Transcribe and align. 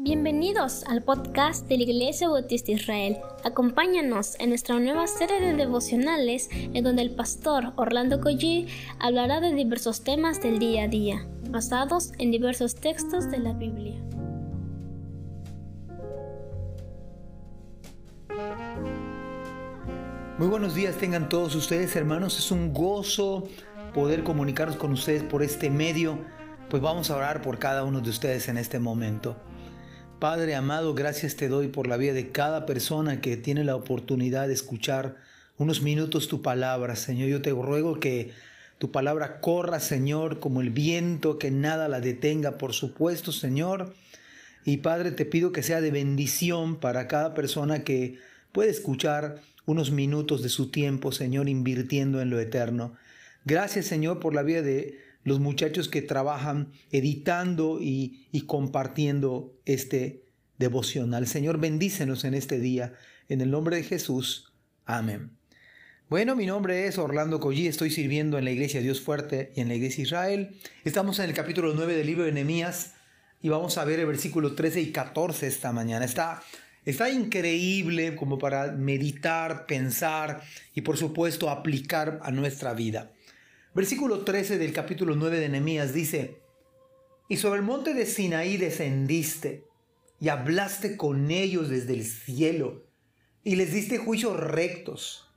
Bienvenidos 0.00 0.84
al 0.84 1.02
podcast 1.02 1.66
de 1.66 1.76
la 1.76 1.82
Iglesia 1.82 2.28
Bautista 2.28 2.70
Israel. 2.70 3.16
Acompáñanos 3.42 4.36
en 4.38 4.50
nuestra 4.50 4.78
nueva 4.78 5.08
serie 5.08 5.40
de 5.40 5.54
devocionales 5.54 6.48
en 6.52 6.84
donde 6.84 7.02
el 7.02 7.16
pastor 7.16 7.72
Orlando 7.74 8.20
Collie 8.20 8.68
hablará 9.00 9.40
de 9.40 9.52
diversos 9.52 10.04
temas 10.04 10.40
del 10.40 10.60
día 10.60 10.84
a 10.84 10.88
día, 10.88 11.26
basados 11.50 12.12
en 12.18 12.30
diversos 12.30 12.76
textos 12.76 13.28
de 13.28 13.38
la 13.40 13.54
Biblia. 13.54 14.00
Muy 20.38 20.46
buenos 20.46 20.76
días 20.76 20.94
tengan 20.96 21.28
todos 21.28 21.56
ustedes 21.56 21.96
hermanos, 21.96 22.38
es 22.38 22.52
un 22.52 22.72
gozo 22.72 23.48
poder 23.92 24.22
comunicarnos 24.22 24.76
con 24.76 24.92
ustedes 24.92 25.24
por 25.24 25.42
este 25.42 25.70
medio, 25.70 26.20
pues 26.70 26.80
vamos 26.80 27.10
a 27.10 27.16
orar 27.16 27.42
por 27.42 27.58
cada 27.58 27.82
uno 27.82 28.00
de 28.00 28.10
ustedes 28.10 28.48
en 28.48 28.58
este 28.58 28.78
momento. 28.78 29.34
Padre 30.18 30.56
amado, 30.56 30.94
gracias 30.94 31.36
te 31.36 31.46
doy 31.46 31.68
por 31.68 31.86
la 31.86 31.96
vida 31.96 32.12
de 32.12 32.30
cada 32.30 32.66
persona 32.66 33.20
que 33.20 33.36
tiene 33.36 33.62
la 33.62 33.76
oportunidad 33.76 34.48
de 34.48 34.54
escuchar 34.54 35.14
unos 35.58 35.80
minutos 35.80 36.26
tu 36.26 36.42
palabra. 36.42 36.96
Señor, 36.96 37.28
yo 37.28 37.40
te 37.40 37.52
ruego 37.52 38.00
que 38.00 38.32
tu 38.78 38.90
palabra 38.90 39.40
corra, 39.40 39.78
Señor, 39.78 40.40
como 40.40 40.60
el 40.60 40.70
viento, 40.70 41.38
que 41.38 41.52
nada 41.52 41.86
la 41.86 42.00
detenga, 42.00 42.58
por 42.58 42.72
supuesto, 42.72 43.30
Señor. 43.30 43.94
Y 44.64 44.78
Padre, 44.78 45.12
te 45.12 45.24
pido 45.24 45.52
que 45.52 45.62
sea 45.62 45.80
de 45.80 45.92
bendición 45.92 46.80
para 46.80 47.06
cada 47.06 47.32
persona 47.32 47.84
que 47.84 48.18
puede 48.50 48.70
escuchar 48.70 49.40
unos 49.66 49.92
minutos 49.92 50.42
de 50.42 50.48
su 50.48 50.72
tiempo, 50.72 51.12
Señor, 51.12 51.48
invirtiendo 51.48 52.20
en 52.20 52.30
lo 52.30 52.40
eterno. 52.40 52.94
Gracias, 53.44 53.86
Señor, 53.86 54.18
por 54.18 54.34
la 54.34 54.42
vida 54.42 54.62
de 54.62 54.98
los 55.28 55.40
muchachos 55.40 55.88
que 55.88 56.02
trabajan 56.02 56.72
editando 56.90 57.78
y, 57.80 58.26
compartiendo 58.46 59.54
este 59.66 60.24
devocional. 60.58 61.26
Señor, 61.26 61.58
bendícenos 61.58 62.24
en 62.24 62.34
este 62.34 62.58
día. 62.58 62.94
En 63.28 63.40
el 63.40 63.50
nombre 63.50 63.76
de 63.76 63.82
Jesús. 63.84 64.52
Amén. 64.86 65.30
Bueno, 66.08 66.34
mi 66.34 66.46
nombre 66.46 66.86
es 66.86 66.96
Orlando 66.96 67.38
Collí, 67.38 67.66
estoy 67.66 67.90
sirviendo 67.90 68.38
en 68.38 68.46
la 68.46 68.50
Iglesia 68.50 68.80
Dios 68.80 69.02
Fuerte 69.02 69.52
y 69.54 69.60
en 69.60 69.68
la 69.68 69.74
Iglesia 69.74 70.02
Israel. 70.02 70.56
Estamos 70.82 71.18
en 71.18 71.26
el 71.26 71.34
capítulo 71.34 71.74
9 71.74 71.94
del 71.94 72.06
libro 72.06 72.24
de 72.24 72.32
Nehemías 72.32 72.94
y 73.42 73.50
vamos 73.50 73.76
a 73.76 73.84
ver 73.84 74.00
el 74.00 74.06
versículo 74.06 74.54
13 74.54 74.80
y 74.80 74.90
14 74.90 75.46
esta 75.46 75.70
mañana. 75.70 76.06
Está, 76.06 76.42
está 76.86 77.10
increíble 77.10 78.16
como 78.16 78.38
para 78.38 78.72
meditar, 78.72 79.66
pensar 79.66 80.40
y 80.74 80.80
por 80.80 80.96
supuesto 80.96 81.50
aplicar 81.50 82.20
a 82.22 82.30
nuestra 82.30 82.72
vida. 82.72 83.12
Versículo 83.78 84.24
13 84.24 84.58
del 84.58 84.72
capítulo 84.72 85.14
9 85.14 85.38
de 85.38 85.48
Nehemías 85.48 85.94
dice, 85.94 86.40
Y 87.28 87.36
sobre 87.36 87.60
el 87.60 87.64
monte 87.64 87.94
de 87.94 88.06
Sinaí 88.06 88.56
descendiste 88.56 89.68
y 90.20 90.30
hablaste 90.30 90.96
con 90.96 91.30
ellos 91.30 91.68
desde 91.68 91.94
el 91.94 92.04
cielo 92.04 92.82
y 93.44 93.54
les 93.54 93.72
diste 93.72 93.98
juicios 93.98 94.36
rectos, 94.36 95.30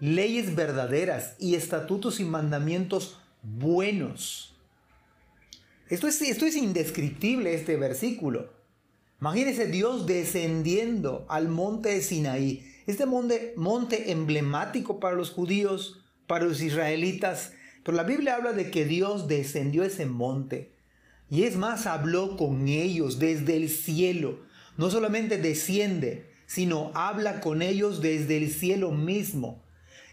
leyes 0.00 0.54
verdaderas 0.54 1.36
y 1.38 1.54
estatutos 1.54 2.18
y 2.18 2.24
mandamientos 2.24 3.20
buenos. 3.42 4.58
Esto 5.90 6.08
es, 6.08 6.22
esto 6.22 6.46
es 6.46 6.56
indescriptible, 6.56 7.52
este 7.52 7.76
versículo. 7.76 8.54
Imagínense 9.20 9.66
Dios 9.66 10.06
descendiendo 10.06 11.26
al 11.28 11.50
monte 11.50 11.90
de 11.90 12.00
Sinaí, 12.00 12.66
este 12.86 13.04
monte, 13.04 13.52
monte 13.58 14.12
emblemático 14.12 14.98
para 14.98 15.14
los 15.14 15.30
judíos, 15.30 16.02
para 16.26 16.46
los 16.46 16.62
israelitas, 16.62 17.52
pero 17.84 17.96
la 17.96 18.04
Biblia 18.04 18.36
habla 18.36 18.52
de 18.52 18.70
que 18.70 18.84
Dios 18.84 19.28
descendió 19.28 19.82
ese 19.82 20.06
monte. 20.06 20.72
Y 21.30 21.44
es 21.44 21.56
más, 21.56 21.86
habló 21.86 22.36
con 22.36 22.68
ellos 22.68 23.18
desde 23.18 23.56
el 23.56 23.68
cielo. 23.68 24.40
No 24.76 24.90
solamente 24.90 25.38
desciende, 25.38 26.30
sino 26.46 26.92
habla 26.94 27.40
con 27.40 27.62
ellos 27.62 28.02
desde 28.02 28.36
el 28.36 28.50
cielo 28.50 28.90
mismo. 28.90 29.62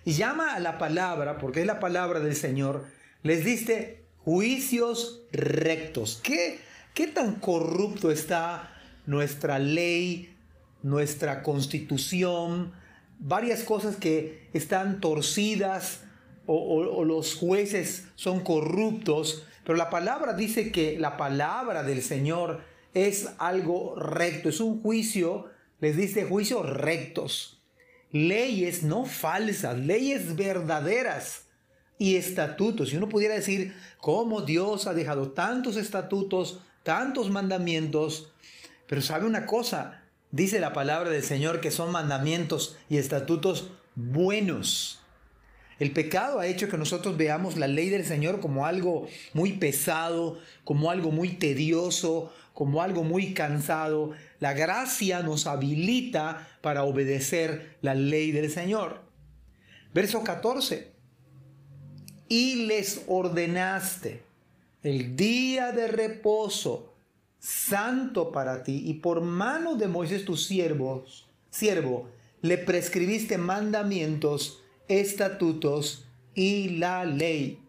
Y 0.06 0.14
llama 0.14 0.56
a 0.56 0.59
la 0.59 0.78
palabra, 0.78 1.38
porque 1.38 1.61
es 1.61 1.66
la 1.66 1.80
palabra 1.80 2.20
del 2.20 2.36
Señor, 2.36 2.86
les 3.21 3.44
diste 3.44 4.05
juicios 4.20 5.23
rectos. 5.32 6.20
¿Qué, 6.23 6.60
qué 6.94 7.08
tan 7.08 7.36
corrupto 7.36 8.10
está 8.10 8.73
nuestra 9.05 9.60
ley, 9.60 10.33
nuestra 10.82 11.44
constitución? 11.44 12.71
Varias 13.20 13.64
cosas 13.64 13.98
que 13.98 14.48
están 14.54 15.02
torcidas, 15.02 16.04
o, 16.52 17.05
los 17.05 17.36
jueces 17.36 18.08
son 18.15 18.39
corruptos, 18.39 19.45
pero 19.64 19.77
la 19.77 19.92
palabra 19.92 20.33
dice 20.33 20.71
que 20.71 20.98
la 20.98 21.15
palabra 21.15 21.83
del 21.83 22.02
Señor 22.02 22.61
es 22.95 23.30
algo 23.37 23.95
recto, 23.95 24.49
es 24.49 24.59
un 24.59 24.82
juicio, 24.82 25.45
les 25.80 25.95
dice 25.95 26.26
juicios 26.26 26.67
rectos, 26.67 27.61
leyes 28.11 28.82
no 28.82 29.05
falsas, 29.05 29.77
leyes 29.77 30.36
verdaderas 30.36 31.43
y 31.99 32.15
estatutos. 32.15 32.92
Y 32.92 32.98
uno 32.98 33.09
pudiera 33.09 33.36
decir 33.36 33.76
cómo 33.99 34.42
Dios 34.42 34.88
ha 34.88 34.95
dejado 34.95 35.32
tantos 35.33 35.77
estatutos, 35.77 36.61
tantos 36.82 37.30
mandamientos, 37.30 38.32
pero 38.88 39.04
sabe 39.04 39.27
una 39.27 39.45
cosa, 39.45 40.02
dice 40.32 40.59
la 40.59 40.73
palabra 40.73 41.11
del 41.11 41.23
Señor 41.23 41.61
que 41.61 41.70
son 41.70 41.92
mandamientos 41.92 42.76
y 42.89 42.98
estatutos 42.98 43.70
buenos. 43.93 44.99
El 45.80 45.92
pecado 45.92 46.40
ha 46.40 46.48
hecho 46.48 46.67
que 46.67 46.78
nosotros 46.78 47.16
veamos 47.16 47.58
la 47.58 47.67
ley 47.67 47.90
del 47.90 48.06
Señor 48.06 48.42
como 48.42 48.66
algo 48.66 49.08
muy 49.34 49.54
pesado, 49.54 50.38
como 50.66 50.92
algo 50.92 51.12
muy 51.12 51.30
tedioso, 51.30 52.34
como 52.54 52.82
algo 52.82 53.04
muy 53.04 53.34
cansado. 53.34 54.12
La 54.42 54.54
gracia 54.54 55.22
nos 55.23 55.48
habilita 55.48 56.50
para 56.62 56.84
obedecer 56.84 57.78
la 57.82 57.95
ley 57.95 58.32
del 58.32 58.52
Señor. 58.52 59.02
Verso 59.94 60.22
14. 60.22 60.92
Y 62.28 62.68
les 62.68 63.04
ordenaste 63.08 64.22
el 64.84 65.16
día 65.16 65.72
de 65.72 65.88
reposo 65.88 66.94
santo 67.39 68.34
para 68.34 68.64
ti 68.64 68.84
y 68.86 68.95
por 68.95 69.22
mano 69.22 69.76
de 69.76 69.88
Moisés 69.88 70.26
tu 70.26 70.36
siervo, 70.36 71.06
siervo, 71.50 72.10
le 72.42 72.58
prescribiste 72.58 73.38
mandamientos 73.38 74.62
estatutos 74.89 76.05
y 76.36 76.70
la 76.72 77.05
ley. 77.05 77.60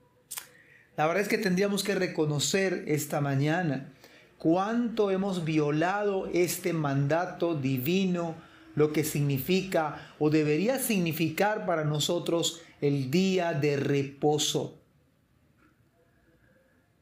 La 0.96 1.06
verdad 1.06 1.22
es 1.22 1.28
que 1.28 1.38
tendríamos 1.38 1.84
que 1.84 1.94
reconocer 1.94 2.84
esta 2.88 3.20
mañana 3.20 3.92
cuánto 4.38 5.10
hemos 5.10 5.44
violado 5.44 6.28
este 6.32 6.72
mandato 6.72 7.54
divino, 7.54 8.34
lo 8.74 8.92
que 8.92 9.04
significa 9.04 10.14
o 10.18 10.30
debería 10.30 10.78
significar 10.78 11.66
para 11.66 11.84
nosotros 11.84 12.62
el 12.80 13.10
día 13.10 13.52
de 13.52 13.76
reposo. 13.76 14.78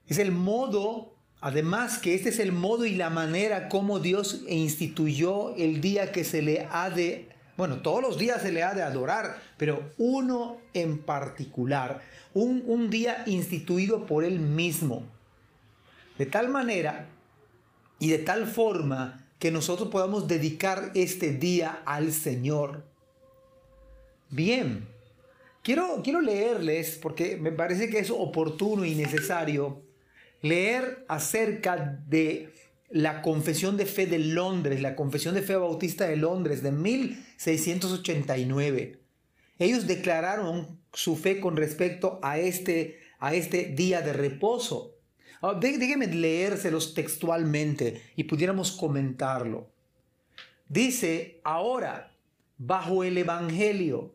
Es 0.08 0.18
el 0.18 0.32
modo, 0.32 1.14
además 1.40 1.98
que 1.98 2.14
este 2.14 2.30
es 2.30 2.40
el 2.40 2.50
modo 2.50 2.86
y 2.86 2.94
la 2.96 3.10
manera 3.10 3.68
como 3.68 4.00
Dios 4.00 4.42
instituyó 4.48 5.54
el 5.56 5.80
día 5.80 6.10
que 6.10 6.24
se 6.24 6.42
le 6.42 6.66
ha 6.70 6.90
de 6.90 7.28
bueno, 7.58 7.82
todos 7.82 8.00
los 8.00 8.18
días 8.18 8.40
se 8.40 8.52
le 8.52 8.62
ha 8.62 8.72
de 8.72 8.82
adorar, 8.82 9.42
pero 9.56 9.90
uno 9.98 10.58
en 10.74 10.98
particular, 10.98 12.00
un, 12.32 12.62
un 12.64 12.88
día 12.88 13.24
instituido 13.26 14.06
por 14.06 14.22
Él 14.22 14.38
mismo. 14.38 15.02
De 16.18 16.26
tal 16.26 16.50
manera 16.50 17.08
y 17.98 18.10
de 18.10 18.18
tal 18.18 18.46
forma 18.46 19.26
que 19.40 19.50
nosotros 19.50 19.88
podamos 19.88 20.28
dedicar 20.28 20.92
este 20.94 21.32
día 21.32 21.82
al 21.84 22.12
Señor. 22.12 22.84
Bien, 24.30 24.86
quiero, 25.64 26.00
quiero 26.04 26.20
leerles, 26.20 26.96
porque 27.02 27.36
me 27.38 27.50
parece 27.50 27.90
que 27.90 27.98
es 27.98 28.10
oportuno 28.12 28.84
y 28.84 28.94
necesario, 28.94 29.82
leer 30.42 31.04
acerca 31.08 31.98
de 32.06 32.54
la 32.90 33.22
Confesión 33.22 33.76
de 33.76 33.86
Fe 33.86 34.06
de 34.06 34.18
Londres, 34.18 34.80
la 34.80 34.96
Confesión 34.96 35.34
de 35.34 35.42
Fe 35.42 35.56
Bautista 35.56 36.06
de 36.06 36.16
Londres 36.16 36.62
de 36.62 36.72
1689. 36.72 38.98
Ellos 39.58 39.86
declararon 39.86 40.80
su 40.92 41.16
fe 41.16 41.40
con 41.40 41.56
respecto 41.56 42.18
a 42.22 42.38
este, 42.38 43.00
a 43.18 43.34
este 43.34 43.66
día 43.66 44.00
de 44.00 44.12
reposo. 44.12 44.94
Ah, 45.42 45.58
déjenme 45.60 46.06
leérselos 46.06 46.94
textualmente 46.94 48.02
y 48.16 48.24
pudiéramos 48.24 48.72
comentarlo. 48.72 49.68
Dice, 50.68 51.40
ahora, 51.44 52.14
bajo 52.56 53.04
el 53.04 53.18
Evangelio, 53.18 54.14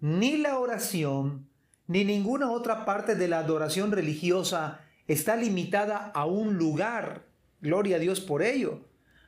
ni 0.00 0.36
la 0.36 0.58
oración, 0.58 1.48
ni 1.86 2.04
ninguna 2.04 2.50
otra 2.50 2.84
parte 2.84 3.14
de 3.14 3.28
la 3.28 3.40
adoración 3.40 3.92
religiosa 3.92 4.80
está 5.06 5.36
limitada 5.36 6.10
a 6.14 6.24
un 6.24 6.56
lugar 6.56 7.26
Gloria 7.64 7.96
a 7.96 7.98
Dios 7.98 8.20
por 8.20 8.42
ello. 8.42 8.82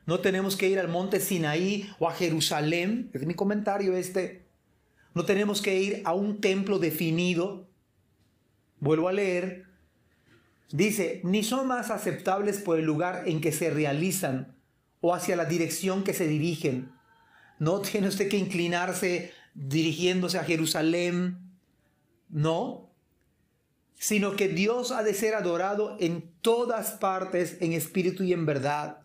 No 0.05 0.19
tenemos 0.19 0.55
que 0.55 0.69
ir 0.69 0.77
al 0.77 0.89
monte 0.89 1.19
Sinaí 1.19 1.89
o 1.97 2.07
a 2.07 2.13
Jerusalén, 2.13 3.09
es 3.13 3.25
mi 3.25 3.33
comentario 3.33 3.97
este. 3.97 4.45
No 5.15 5.25
tenemos 5.25 5.59
que 5.59 5.81
ir 5.81 6.03
a 6.05 6.13
un 6.13 6.39
templo 6.39 6.77
definido. 6.77 7.67
Vuelvo 8.79 9.07
a 9.09 9.13
leer. 9.13 9.65
Dice, 10.71 11.19
ni 11.23 11.43
son 11.43 11.67
más 11.67 11.89
aceptables 11.89 12.59
por 12.59 12.77
el 12.77 12.85
lugar 12.85 13.23
en 13.25 13.41
que 13.41 13.51
se 13.51 13.71
realizan 13.71 14.55
o 15.01 15.15
hacia 15.15 15.35
la 15.35 15.45
dirección 15.45 16.03
que 16.03 16.13
se 16.13 16.27
dirigen. 16.27 16.91
No 17.57 17.81
tiene 17.81 18.07
usted 18.07 18.29
que 18.29 18.37
inclinarse 18.37 19.31
dirigiéndose 19.55 20.37
a 20.37 20.43
Jerusalén, 20.43 21.39
no, 22.29 22.86
sino 23.97 24.35
que 24.35 24.47
Dios 24.47 24.91
ha 24.91 25.03
de 25.03 25.13
ser 25.13 25.33
adorado 25.33 25.97
en 25.99 26.31
todas 26.41 26.91
partes, 26.91 27.57
en 27.61 27.73
espíritu 27.73 28.23
y 28.23 28.33
en 28.33 28.45
verdad. 28.45 28.99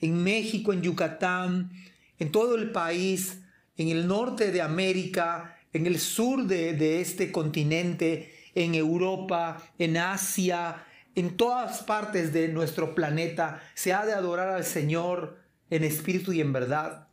En 0.00 0.22
México, 0.22 0.72
en 0.72 0.82
Yucatán, 0.82 1.70
en 2.18 2.30
todo 2.30 2.54
el 2.54 2.70
país, 2.70 3.40
en 3.76 3.88
el 3.88 4.06
norte 4.06 4.52
de 4.52 4.62
América, 4.62 5.56
en 5.72 5.86
el 5.86 5.98
sur 5.98 6.44
de, 6.46 7.00
este 7.00 7.32
continente, 7.32 8.32
en 8.54 8.74
Europa, 8.74 9.62
en 9.78 9.96
Asia, 9.96 10.84
en 11.14 11.36
todas 11.36 11.82
partes 11.82 12.32
de 12.32 12.48
nuestro 12.48 12.94
planeta, 12.94 13.62
se 13.74 13.92
ha 13.92 14.06
de 14.06 14.12
adorar 14.12 14.48
al 14.48 14.64
Señor 14.64 15.38
en 15.70 15.84
espíritu 15.84 16.32
y 16.32 16.40
en 16.40 16.52
verdad. 16.52 17.08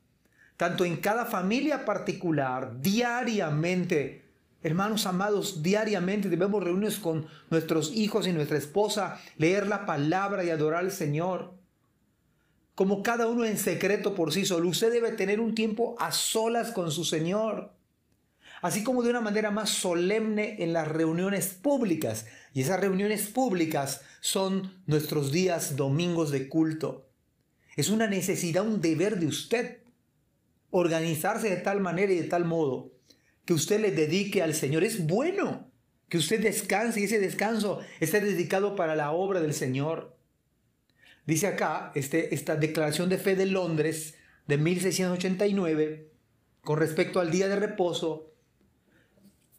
Tanto 0.57 0.85
en 0.85 0.97
cada 0.97 1.25
familia 1.25 1.85
particular, 1.85 2.79
diariamente, 2.79 4.30
hermanos 4.63 5.05
amados, 5.05 5.63
diariamente 5.63 6.29
debemos 6.29 6.63
reunirnos 6.63 6.99
con 6.99 7.27
nuestros 7.49 7.91
hijos 7.93 8.27
y 8.27 8.33
nuestra 8.33 8.57
esposa, 8.57 9.19
leer 9.37 9.67
la 9.67 9.85
palabra 9.85 10.43
y 10.43 10.49
adorar 10.49 10.81
al 10.81 10.91
Señor. 10.91 11.53
Como 12.75 13.03
cada 13.03 13.27
uno 13.27 13.45
en 13.45 13.57
secreto 13.57 14.15
por 14.15 14.33
sí 14.33 14.45
solo, 14.45 14.69
usted 14.69 14.91
debe 14.91 15.11
tener 15.11 15.39
un 15.39 15.55
tiempo 15.55 15.95
a 15.99 16.11
solas 16.11 16.71
con 16.71 16.91
su 16.91 17.03
Señor 17.05 17.73
así 18.61 18.83
como 18.83 19.03
de 19.03 19.09
una 19.09 19.21
manera 19.21 19.51
más 19.51 19.69
solemne 19.69 20.57
en 20.59 20.73
las 20.73 20.87
reuniones 20.87 21.47
públicas. 21.47 22.25
Y 22.53 22.61
esas 22.61 22.79
reuniones 22.79 23.27
públicas 23.27 24.01
son 24.21 24.81
nuestros 24.85 25.31
días 25.31 25.75
domingos 25.75 26.31
de 26.31 26.47
culto. 26.47 27.09
Es 27.75 27.89
una 27.89 28.07
necesidad, 28.07 28.65
un 28.65 28.81
deber 28.81 29.19
de 29.19 29.27
usted 29.27 29.77
organizarse 30.69 31.49
de 31.49 31.57
tal 31.57 31.81
manera 31.81 32.13
y 32.13 32.17
de 32.17 32.27
tal 32.27 32.45
modo 32.45 32.91
que 33.51 33.55
usted 33.55 33.81
le 33.81 33.91
dedique 33.91 34.41
al 34.41 34.55
Señor. 34.55 34.85
Es 34.85 35.05
bueno 35.05 35.69
que 36.07 36.17
usted 36.17 36.41
descanse 36.41 37.01
y 37.01 37.03
ese 37.03 37.19
descanso 37.19 37.81
esté 37.99 38.21
dedicado 38.21 38.77
para 38.77 38.95
la 38.95 39.11
obra 39.11 39.41
del 39.41 39.53
Señor. 39.53 40.15
Dice 41.25 41.47
acá 41.47 41.91
este, 41.93 42.33
esta 42.33 42.55
declaración 42.55 43.09
de 43.09 43.17
fe 43.17 43.35
de 43.35 43.47
Londres 43.47 44.15
de 44.47 44.57
1689 44.57 46.07
con 46.61 46.79
respecto 46.79 47.19
al 47.19 47.29
día 47.29 47.49
de 47.49 47.57
reposo 47.57 48.31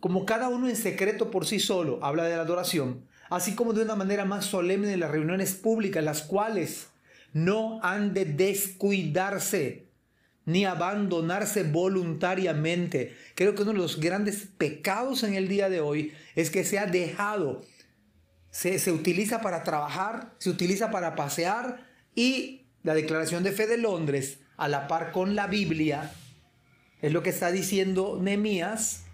como 0.00 0.24
cada 0.24 0.48
uno 0.48 0.70
en 0.70 0.76
secreto 0.76 1.30
por 1.30 1.44
sí 1.44 1.60
solo 1.60 2.02
habla 2.02 2.24
de 2.24 2.36
la 2.36 2.42
adoración, 2.44 3.06
así 3.28 3.54
como 3.54 3.74
de 3.74 3.82
una 3.82 3.94
manera 3.94 4.24
más 4.24 4.46
solemne 4.46 4.94
en 4.94 5.00
las 5.00 5.10
reuniones 5.10 5.52
públicas, 5.52 6.02
las 6.02 6.22
cuales 6.22 6.86
no 7.34 7.78
han 7.82 8.14
de 8.14 8.24
descuidarse 8.24 9.91
ni 10.44 10.64
abandonarse 10.64 11.62
voluntariamente. 11.62 13.16
Creo 13.34 13.54
que 13.54 13.62
uno 13.62 13.72
de 13.72 13.78
los 13.78 14.00
grandes 14.00 14.48
pecados 14.58 15.22
en 15.22 15.34
el 15.34 15.48
día 15.48 15.68
de 15.68 15.80
hoy 15.80 16.12
es 16.34 16.50
que 16.50 16.64
se 16.64 16.78
ha 16.78 16.86
dejado, 16.86 17.62
se, 18.50 18.78
se 18.78 18.92
utiliza 18.92 19.40
para 19.40 19.62
trabajar, 19.62 20.34
se 20.38 20.50
utiliza 20.50 20.90
para 20.90 21.14
pasear 21.14 21.86
y 22.14 22.66
la 22.82 22.94
Declaración 22.94 23.42
de 23.42 23.52
Fe 23.52 23.66
de 23.66 23.78
Londres, 23.78 24.38
a 24.56 24.68
la 24.68 24.86
par 24.86 25.12
con 25.12 25.34
la 25.34 25.46
Biblia, 25.46 26.12
es 27.00 27.12
lo 27.12 27.22
que 27.22 27.30
está 27.30 27.50
diciendo 27.50 28.18
Nehemías, 28.20 29.04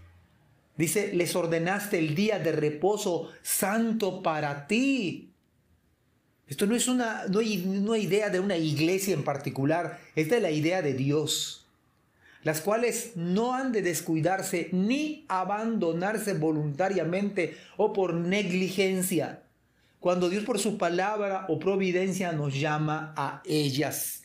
Dice, 0.78 1.12
les 1.12 1.34
ordenaste 1.34 1.98
el 1.98 2.14
día 2.14 2.38
de 2.38 2.52
reposo 2.52 3.30
santo 3.42 4.22
para 4.22 4.69
ti. 4.69 5.27
Esto 6.48 6.66
no 6.66 6.74
es 6.74 6.88
una, 6.88 7.26
no 7.26 7.40
hay, 7.40 8.02
idea 8.02 8.30
de 8.30 8.40
una 8.40 8.56
iglesia 8.56 9.12
en 9.12 9.22
particular, 9.22 10.00
esta 10.14 10.36
es 10.36 10.42
la 10.42 10.50
idea 10.50 10.80
de 10.80 10.94
Dios, 10.94 11.66
las 12.42 12.62
cuales 12.62 13.12
no 13.16 13.54
han 13.54 13.70
de 13.70 13.82
descuidarse 13.82 14.70
ni 14.72 15.26
abandonarse 15.28 16.32
voluntariamente 16.32 17.56
o 17.76 17.92
por 17.92 18.14
negligencia, 18.14 19.42
cuando 20.00 20.30
Dios 20.30 20.44
por 20.44 20.58
su 20.58 20.78
palabra 20.78 21.44
o 21.50 21.58
providencia 21.58 22.32
nos 22.32 22.58
llama 22.58 23.12
a 23.16 23.42
ellas. 23.44 24.22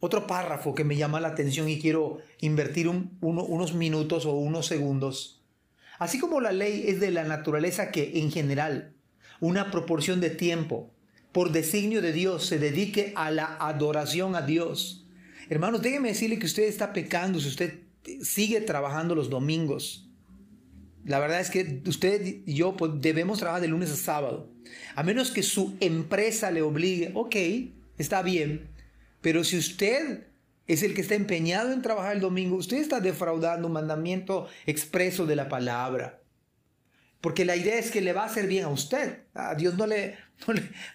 Otro 0.00 0.26
párrafo 0.26 0.74
que 0.74 0.84
me 0.84 0.96
llama 0.96 1.20
la 1.20 1.28
atención 1.28 1.68
y 1.70 1.80
quiero 1.80 2.18
invertir 2.40 2.88
unos 2.88 3.74
minutos 3.74 4.26
o 4.26 4.32
unos 4.32 4.66
segundos. 4.66 5.42
Así 5.98 6.20
como 6.20 6.40
la 6.40 6.52
ley 6.52 6.84
es 6.86 7.00
de 7.00 7.10
la 7.10 7.24
naturaleza 7.24 7.90
que 7.90 8.20
en 8.20 8.30
general 8.30 8.94
una 9.40 9.70
proporción 9.70 10.20
de 10.20 10.30
tiempo 10.30 10.90
por 11.32 11.52
designio 11.52 12.02
de 12.02 12.12
Dios 12.12 12.46
se 12.46 12.58
dedique 12.58 13.12
a 13.14 13.30
la 13.30 13.56
adoración 13.60 14.34
a 14.34 14.42
Dios. 14.42 15.06
Hermanos, 15.48 15.82
déjenme 15.82 16.08
decirle 16.08 16.38
que 16.38 16.46
usted 16.46 16.64
está 16.64 16.92
pecando 16.92 17.38
si 17.40 17.48
usted 17.48 17.80
sigue 18.22 18.60
trabajando 18.60 19.14
los 19.14 19.30
domingos. 19.30 20.08
La 21.04 21.18
verdad 21.20 21.40
es 21.40 21.50
que 21.50 21.80
usted 21.86 22.42
y 22.44 22.54
yo 22.54 22.76
pues, 22.76 22.92
debemos 22.96 23.38
trabajar 23.38 23.62
de 23.62 23.68
lunes 23.68 23.90
a 23.90 23.96
sábado. 23.96 24.50
A 24.94 25.02
menos 25.02 25.30
que 25.30 25.42
su 25.42 25.76
empresa 25.80 26.50
le 26.50 26.62
obligue, 26.62 27.12
ok, 27.14 27.36
está 27.98 28.22
bien, 28.22 28.68
pero 29.20 29.44
si 29.44 29.56
usted 29.56 30.26
es 30.66 30.82
el 30.82 30.94
que 30.94 31.00
está 31.00 31.14
empeñado 31.14 31.72
en 31.72 31.82
trabajar 31.82 32.14
el 32.14 32.20
domingo, 32.20 32.56
usted 32.56 32.78
está 32.78 33.00
defraudando 33.00 33.66
un 33.66 33.72
mandamiento 33.72 34.48
expreso 34.66 35.24
de 35.24 35.36
la 35.36 35.48
palabra. 35.48 36.20
Porque 37.20 37.44
la 37.44 37.56
idea 37.56 37.78
es 37.78 37.90
que 37.90 38.00
le 38.00 38.12
va 38.12 38.22
a 38.22 38.26
hacer 38.26 38.46
bien 38.46 38.64
a 38.64 38.68
usted. 38.68 39.24
A 39.34 39.54
Dios 39.54 39.74
no 39.78 39.86
le, 39.86 40.16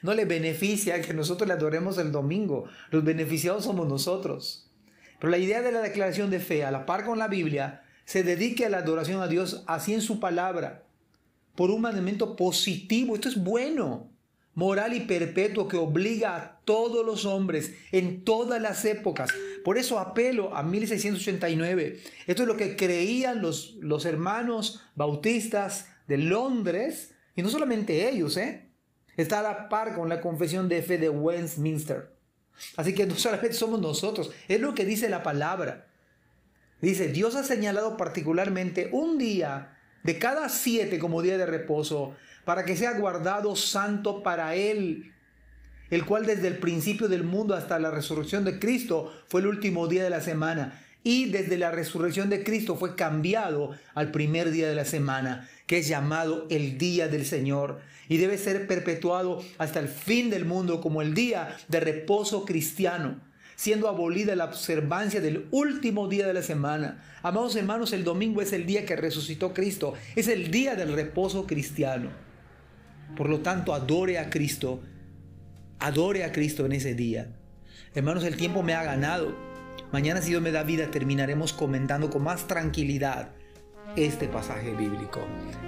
no 0.01 0.13
le, 0.13 0.25
beneficia 0.25 1.01
que 1.01 1.13
nosotros 1.13 1.47
le 1.47 1.53
adoremos 1.53 1.97
el 1.97 2.11
domingo. 2.11 2.65
Los 2.91 3.03
beneficiados 3.03 3.65
somos 3.65 3.87
nosotros. 3.87 4.69
Pero 5.19 5.31
la 5.31 5.37
idea 5.37 5.61
de 5.61 5.71
la 5.71 5.81
declaración 5.81 6.29
de 6.29 6.39
fe, 6.39 6.65
a 6.65 6.71
la 6.71 6.85
par 6.85 7.05
con 7.05 7.19
la 7.19 7.27
Biblia, 7.27 7.83
se 8.05 8.23
dedique 8.23 8.65
a 8.65 8.69
la 8.69 8.79
adoración 8.79 9.21
a 9.21 9.27
Dios 9.27 9.63
así 9.67 9.93
en 9.93 10.01
su 10.01 10.19
palabra, 10.19 10.83
por 11.55 11.71
un 11.71 11.81
mandamiento 11.81 12.35
positivo. 12.35 13.15
Esto 13.15 13.29
es 13.29 13.41
bueno 13.41 14.12
moral 14.55 14.93
y 14.93 15.01
perpetuo 15.01 15.67
que 15.67 15.77
obliga 15.77 16.35
a 16.35 16.59
todos 16.65 17.05
los 17.05 17.25
hombres 17.25 17.73
en 17.91 18.23
todas 18.23 18.61
las 18.61 18.85
épocas. 18.85 19.31
Por 19.63 19.77
eso 19.77 19.99
apelo 19.99 20.55
a 20.55 20.63
1689. 20.63 21.99
Esto 22.27 22.43
es 22.43 22.47
lo 22.47 22.57
que 22.57 22.75
creían 22.75 23.41
los, 23.41 23.75
los 23.79 24.05
hermanos 24.05 24.81
bautistas 24.95 25.87
de 26.07 26.17
Londres, 26.17 27.15
y 27.35 27.41
no 27.41 27.49
solamente 27.49 28.09
ellos, 28.09 28.37
¿eh? 28.37 28.69
Está 29.15 29.39
a 29.39 29.43
la 29.43 29.69
par 29.69 29.95
con 29.95 30.09
la 30.09 30.21
confesión 30.21 30.69
de 30.69 30.81
fe 30.81 30.97
de 30.97 31.09
Westminster. 31.09 32.13
Así 32.77 32.93
que 32.93 33.05
no 33.05 33.15
solamente 33.17 33.53
somos 33.53 33.79
nosotros, 33.79 34.31
es 34.47 34.59
lo 34.59 34.75
que 34.75 34.85
dice 34.85 35.09
la 35.09 35.23
palabra. 35.23 35.87
Dice, 36.81 37.07
Dios 37.07 37.35
ha 37.35 37.43
señalado 37.43 37.95
particularmente 37.95 38.89
un 38.91 39.17
día 39.17 39.72
de 40.03 40.19
cada 40.19 40.49
siete 40.49 40.99
como 40.99 41.21
día 41.21 41.37
de 41.37 41.45
reposo 41.45 42.15
para 42.45 42.65
que 42.65 42.75
sea 42.75 42.93
guardado 42.93 43.55
santo 43.55 44.21
para 44.21 44.55
Él, 44.55 45.11
el 45.89 46.05
cual 46.05 46.25
desde 46.25 46.47
el 46.47 46.57
principio 46.57 47.07
del 47.07 47.23
mundo 47.23 47.55
hasta 47.55 47.79
la 47.79 47.91
resurrección 47.91 48.43
de 48.43 48.59
Cristo 48.59 49.13
fue 49.27 49.41
el 49.41 49.47
último 49.47 49.87
día 49.87 50.03
de 50.03 50.09
la 50.09 50.21
semana. 50.21 50.79
Y 51.05 51.25
desde 51.25 51.57
la 51.57 51.71
resurrección 51.71 52.29
de 52.29 52.43
Cristo 52.43 52.77
fue 52.77 52.95
cambiado 52.95 53.71
al 53.93 54.11
primer 54.11 54.51
día 54.51 54.69
de 54.69 54.75
la 54.75 54.85
semana, 54.85 55.49
que 55.67 55.79
es 55.79 55.87
llamado 55.89 56.47
el 56.49 56.77
día 56.77 57.09
del 57.09 57.25
Señor. 57.25 57.81
Y 58.07 58.17
debe 58.17 58.37
ser 58.37 58.67
perpetuado 58.67 59.43
hasta 59.57 59.79
el 59.79 59.89
fin 59.89 60.29
del 60.29 60.45
mundo 60.45 60.79
como 60.79 61.01
el 61.01 61.13
día 61.13 61.57
de 61.67 61.81
reposo 61.81 62.45
cristiano 62.45 63.19
siendo 63.63 63.87
abolida 63.87 64.35
la 64.35 64.43
observancia 64.43 65.21
del 65.21 65.47
último 65.51 66.09
día 66.09 66.27
de 66.27 66.33
la 66.33 66.41
semana. 66.41 67.01
Amados 67.21 67.55
hermanos, 67.55 67.93
el 67.93 68.03
domingo 68.03 68.41
es 68.41 68.51
el 68.51 68.65
día 68.65 68.85
que 68.85 68.97
resucitó 68.97 69.53
Cristo, 69.53 69.93
es 70.17 70.27
el 70.27 70.51
día 70.51 70.75
del 70.75 70.91
reposo 70.91 71.47
cristiano. 71.47 72.09
Por 73.15 73.29
lo 73.29 73.39
tanto, 73.39 73.73
adore 73.73 74.19
a 74.19 74.29
Cristo. 74.29 74.81
Adore 75.79 76.25
a 76.25 76.33
Cristo 76.33 76.65
en 76.65 76.73
ese 76.73 76.93
día. 76.93 77.37
Hermanos, 77.95 78.25
el 78.25 78.35
tiempo 78.35 78.63
me 78.63 78.73
ha 78.73 78.83
ganado. 78.83 79.33
Mañana, 79.93 80.21
si 80.21 80.31
Dios 80.31 80.41
me 80.41 80.51
da 80.51 80.63
vida, 80.63 80.91
terminaremos 80.91 81.53
comentando 81.53 82.09
con 82.09 82.21
más 82.21 82.47
tranquilidad 82.47 83.29
este 83.95 84.27
pasaje 84.27 84.73
bíblico. 84.73 85.21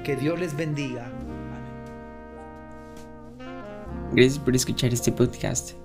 Que 0.03 0.17
Dios 0.17 0.37
les 0.37 0.53
bendiga. 0.57 1.09
Gracias 4.11 4.39
por 4.39 4.53
escuchar 4.53 4.91
este 4.91 5.13
podcast. 5.13 5.84